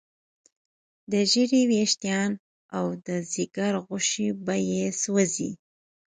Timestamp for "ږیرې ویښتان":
1.31-2.29